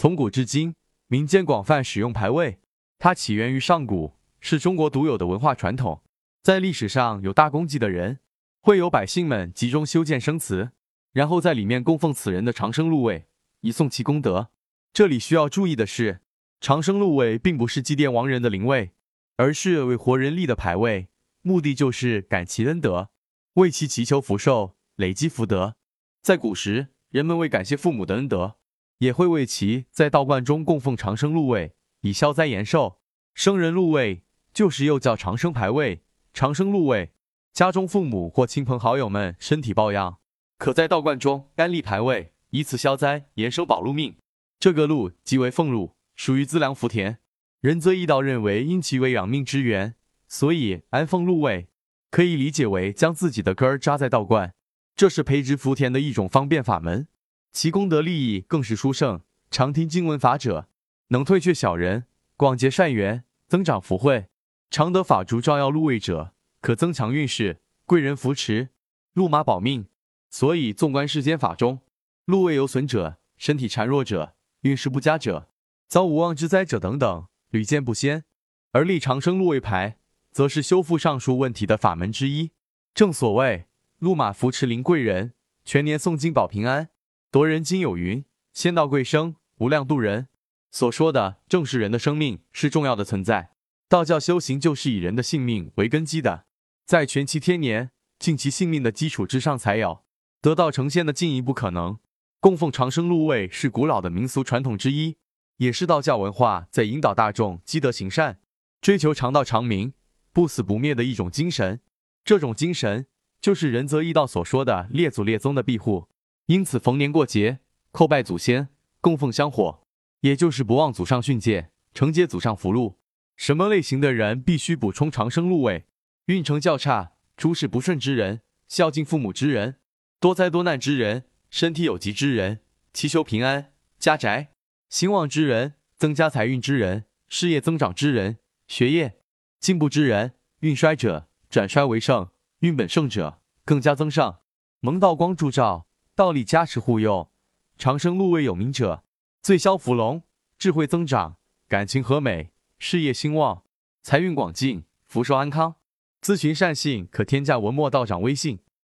[0.00, 0.76] 从古至今，
[1.08, 2.58] 民间广泛使用牌位，
[2.98, 6.02] 它起源于上古，是中国独有的文化传统。
[6.42, 8.20] 在历史上，有大功绩的人，
[8.62, 10.70] 会有百姓们集中修建生祠，
[11.12, 13.26] 然后在里面供奉此人的长生禄位，
[13.60, 14.48] 以颂其功德。
[14.94, 16.22] 这里需要注意的是，
[16.62, 18.92] 长生禄位并不是祭奠亡人的灵位，
[19.36, 21.10] 而是为活人立的牌位，
[21.42, 23.10] 目的就是感其恩德，
[23.56, 25.76] 为其祈求福寿，累积福德。
[26.22, 28.56] 在古时，人们为感谢父母的恩德。
[29.00, 33.00] 也会为其在道观中供奉长生禄位，以消灾延寿。
[33.34, 36.02] 生人禄位就是又叫长生牌位、
[36.34, 37.12] 长生禄位。
[37.52, 40.18] 家中父母或亲朋好友们身体抱恙，
[40.58, 44.16] 可在道观中安立牌位，以此消灾延寿保禄命。
[44.58, 47.18] 这个禄即为俸禄，属于资粮福田。
[47.60, 49.94] 仁则易道认为，因其为养命之源，
[50.28, 51.70] 所以安俸禄位，
[52.10, 54.52] 可以理解为将自己的根儿扎在道观，
[54.94, 57.08] 这是培植福田的一种方便法门。
[57.52, 59.20] 其功德利益更是殊胜。
[59.50, 60.68] 常听经文法者，
[61.08, 62.04] 能退却小人，
[62.36, 64.28] 广结善缘，增长福慧。
[64.70, 68.68] 常得法烛照耀禄位者，可增强运势，贵人扶持，
[69.14, 69.86] 禄马保命。
[70.30, 71.80] 所以纵观世间法中，
[72.26, 75.48] 禄位有损者，身体孱弱者，运势不佳者，
[75.88, 78.22] 遭无妄之灾者等等，屡见不鲜。
[78.70, 79.98] 而立长生禄位牌，
[80.30, 82.52] 则是修复上述问题的法门之一。
[82.94, 83.66] 正所谓，
[83.98, 85.34] 禄马扶持临贵人，
[85.64, 86.90] 全年诵经保平安。
[87.32, 90.26] 夺人经有云：“仙道贵生，无量度人。”
[90.72, 93.52] 所说的正是人的生命是重要的存在。
[93.88, 96.46] 道教修行就是以人的性命为根基的，
[96.84, 100.02] 在全其天年、尽其性命的基础之上，才有
[100.42, 102.00] 得道成仙的进一步可能。
[102.40, 105.16] 供奉长生禄位是古老的民俗传统之一，
[105.58, 108.40] 也是道教文化在引导大众积德行善、
[108.80, 109.92] 追求长道长明、
[110.32, 111.80] 不死不灭的一种精神。
[112.24, 113.06] 这种精神
[113.40, 116.08] 就是仁泽义道所说的列祖列宗的庇护。
[116.50, 117.60] 因此，逢年过节
[117.92, 118.70] 叩拜祖先，
[119.00, 119.86] 供奉香火，
[120.22, 122.98] 也就是不忘祖上训诫，承接祖上福禄。
[123.36, 125.86] 什么类型的人必须补充长生禄位？
[126.24, 129.76] 运程较差、诸事不顺之人，孝敬父母之人，
[130.18, 132.58] 多灾多难之人，身体有疾之人，
[132.92, 134.48] 祈求平安、家宅
[134.88, 139.20] 兴旺之人，增加财运之人，事业增长之人，学业
[139.60, 142.28] 进步之人，运衰者转衰为盛，
[142.58, 144.40] 运本盛者更加增上，
[144.80, 145.86] 蒙道光铸照。
[146.20, 147.30] 道力加持护佑，
[147.78, 149.02] 长生禄位有名者，
[149.40, 150.22] 最消福隆，
[150.58, 153.62] 智慧增长，感情和美，事业兴旺，
[154.02, 155.76] 财运广进，福寿安康。
[156.20, 158.58] 咨询善信可添加文墨道长微信。